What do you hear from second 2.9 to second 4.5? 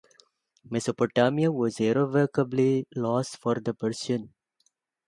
lost for the Persians.